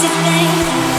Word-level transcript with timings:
crazy 0.00 0.64
thing. 0.64 0.89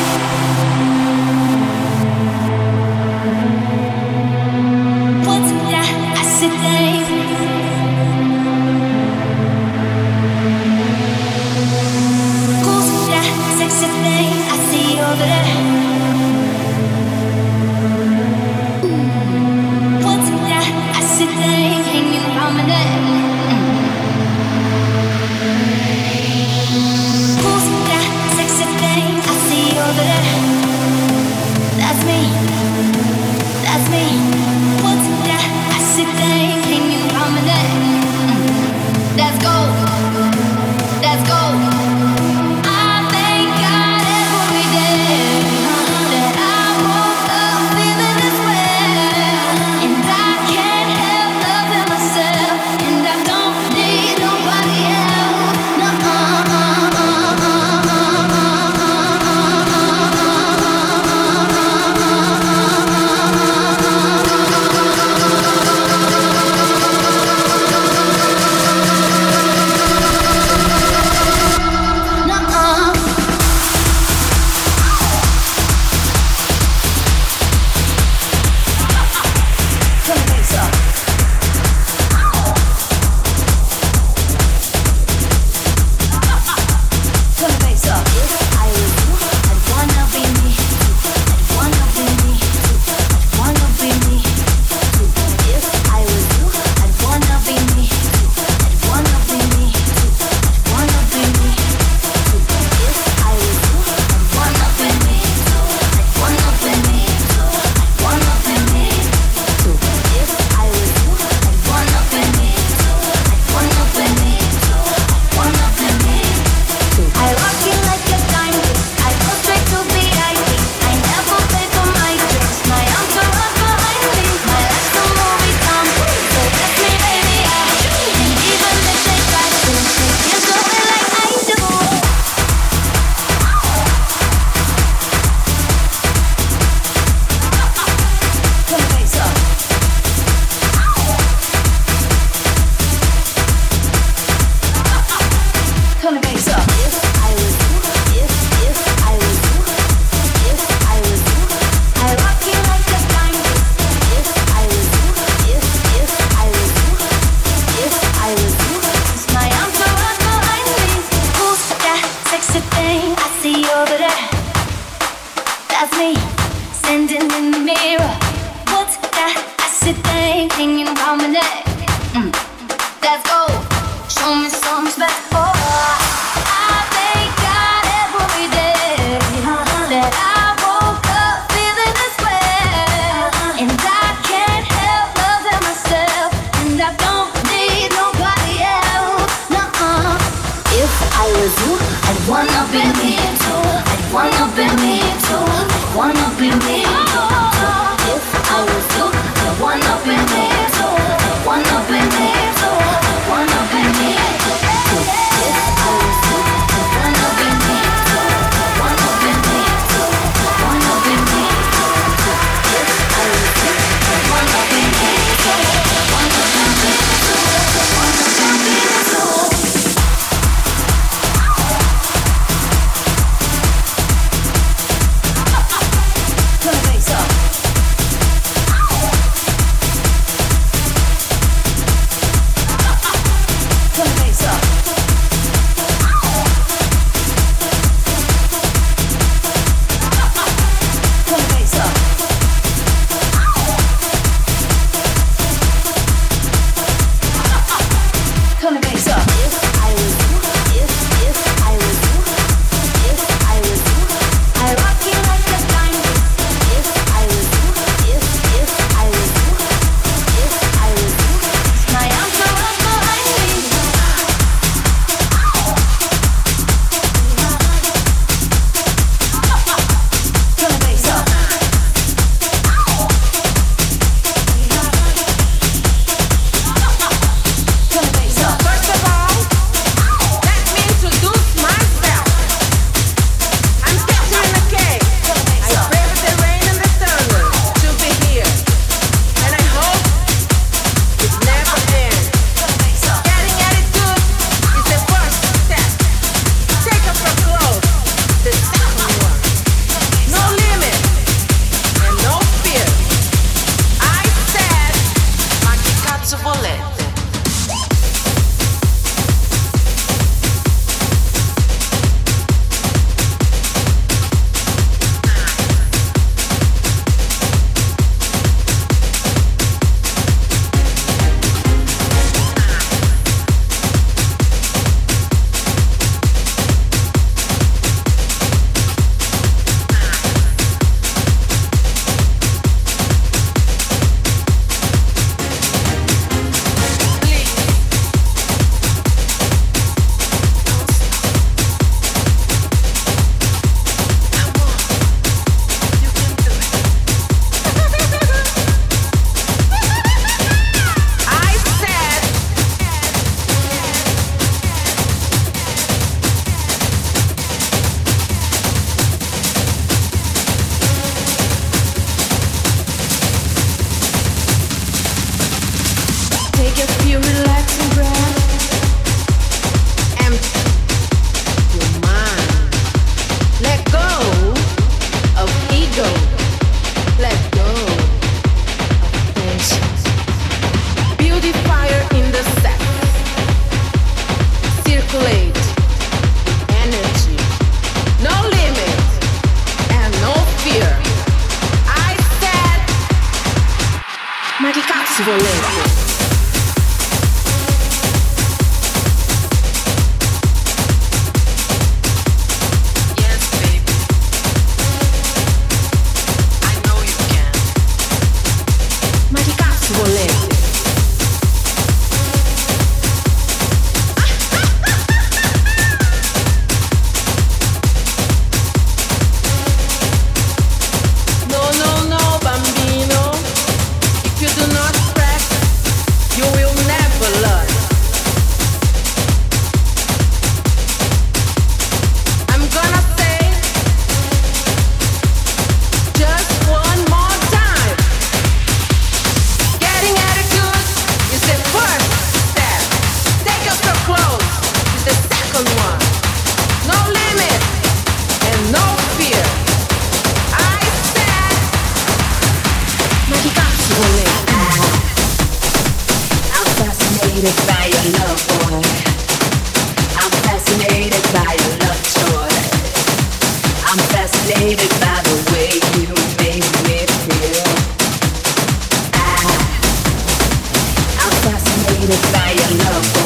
with 472.12 472.26
fire, 472.34 472.78
love. 472.78 473.21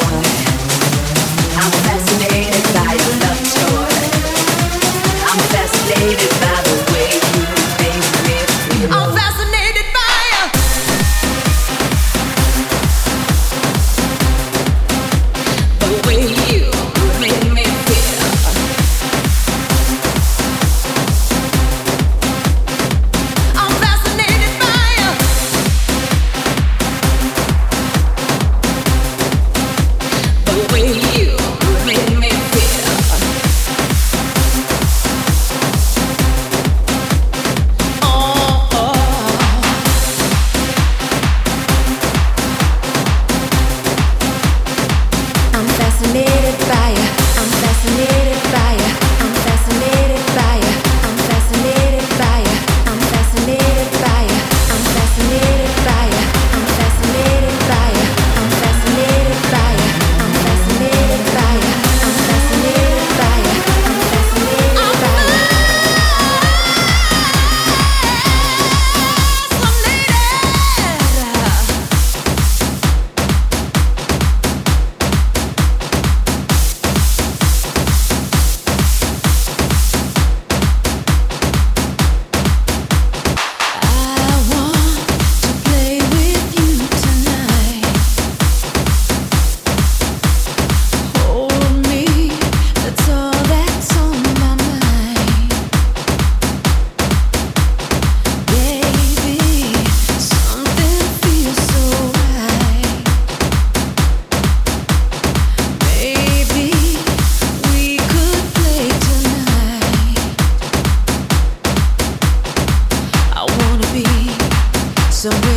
somewhere 115.26 115.55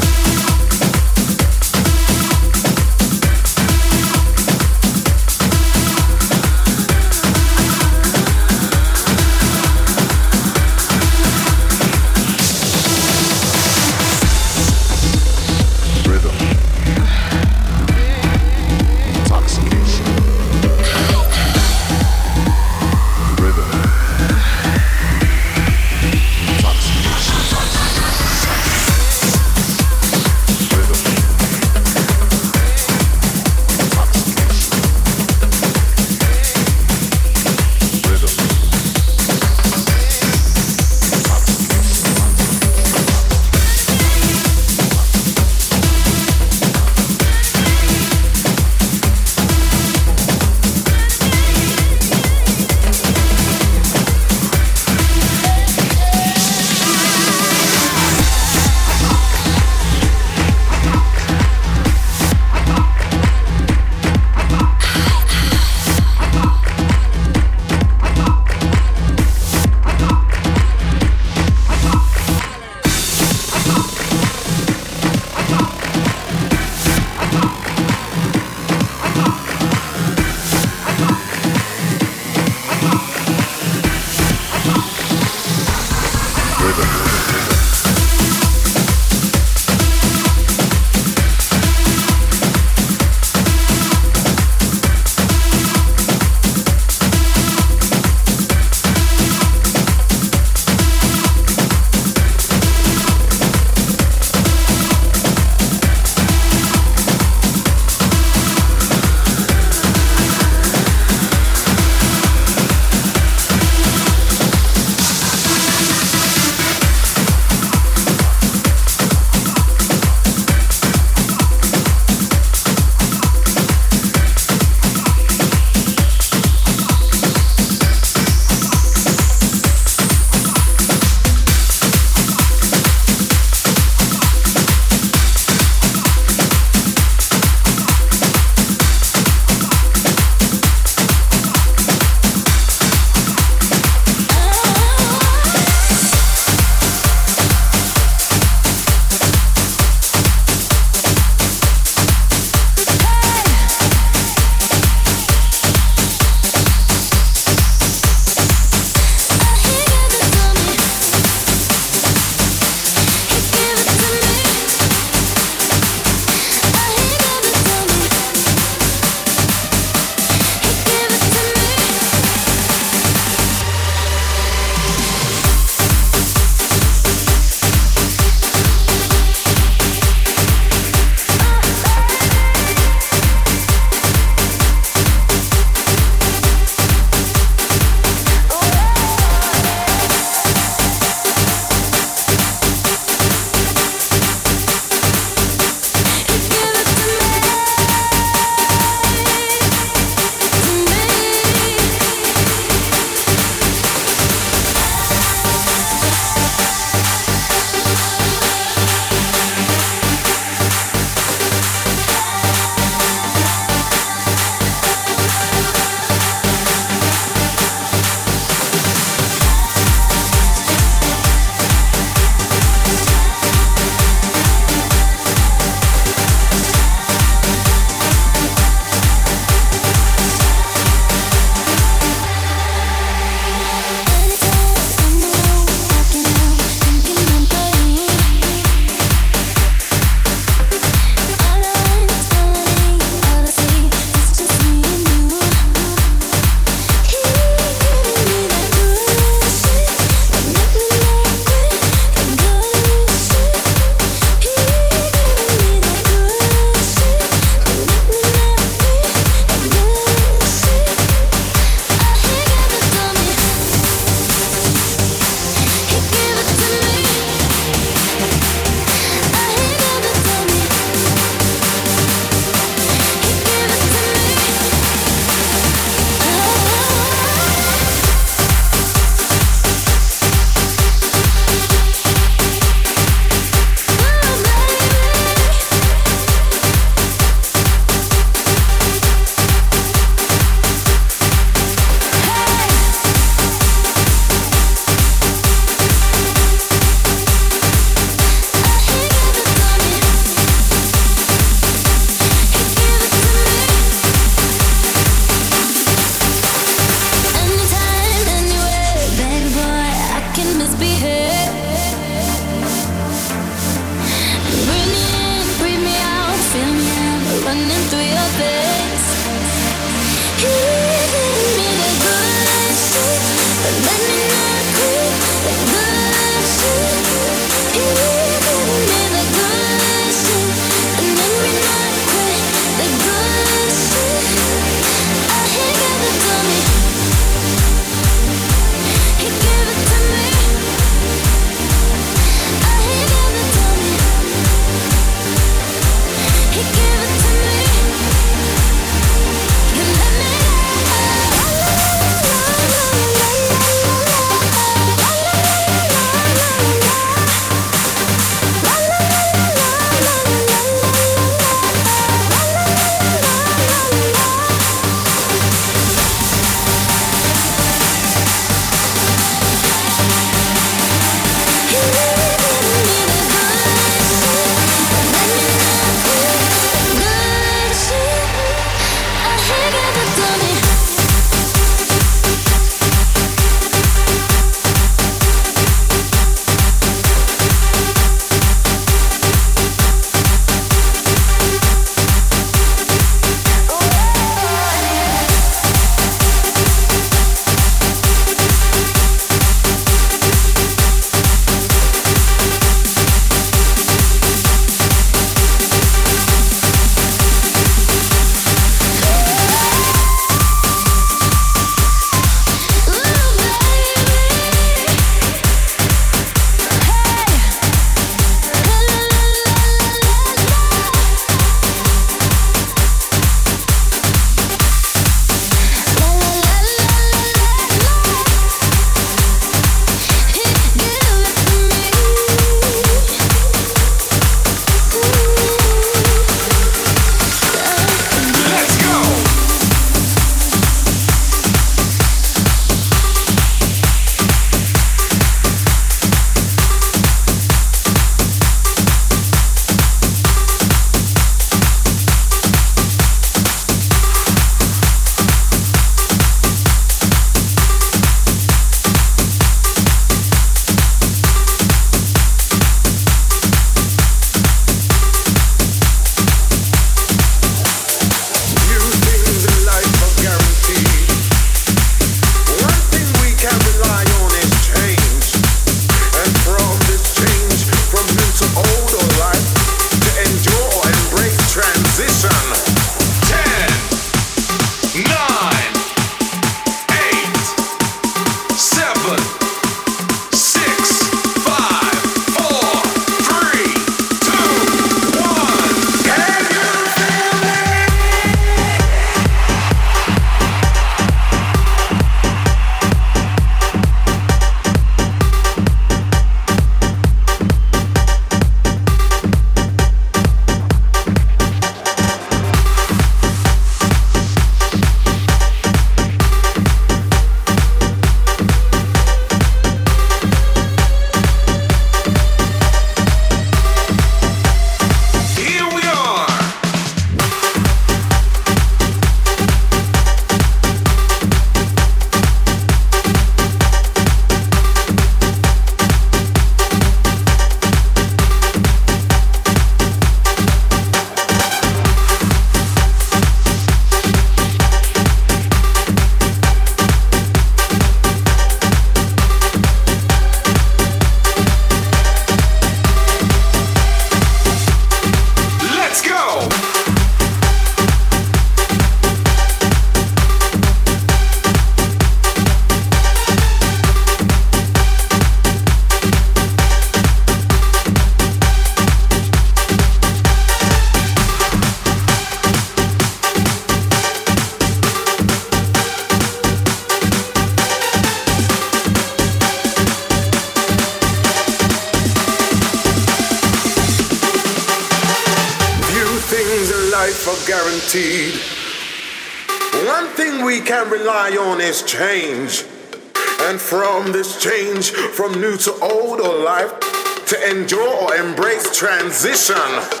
transition. 599.51 600.00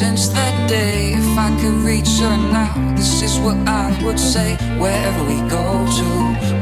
since 0.00 0.28
that 0.28 0.56
day. 0.66 1.12
If 1.12 1.28
I 1.46 1.50
could 1.60 1.78
reach 1.90 2.12
her 2.20 2.36
now, 2.58 2.72
this 2.96 3.20
is 3.20 3.38
what 3.44 3.58
I 3.68 3.84
would 4.02 4.18
say. 4.18 4.56
Wherever 4.82 5.22
we 5.30 5.38
go 5.56 5.66
to, 5.98 6.08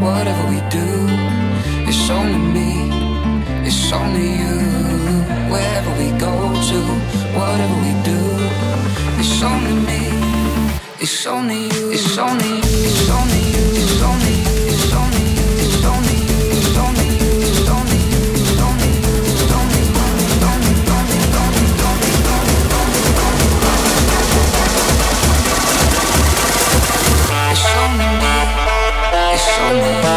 whatever 0.05 0.45
we 0.53 0.61
do, 0.78 0.89
it's 1.89 2.11
only 2.18 2.43
me, 2.57 2.70
it's 3.68 3.93
only 3.93 4.28
you. 4.43 4.59
Wherever 5.53 5.93
we 6.01 6.09
go 6.26 6.34
to, 6.70 6.78
whatever 7.39 7.76
we 7.86 7.93
do, 8.11 8.20
it's 9.22 9.41
only 9.51 9.74
me, 9.89 10.03
it's 11.05 11.24
only 11.34 11.61
you, 11.72 11.93
it's 11.97 12.18
only 12.18 12.53
you, 12.59 12.86
it's 12.89 13.09
only 13.18 13.43
you, 13.55 13.64
it's 13.80 14.03
only 14.11 14.34
you. 14.43 14.47
promise 29.69 30.07